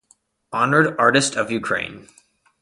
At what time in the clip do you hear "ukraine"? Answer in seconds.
1.51-2.09